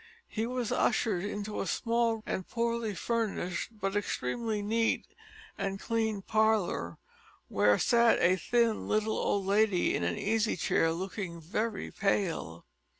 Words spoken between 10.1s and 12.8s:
easy chair, looking very pale.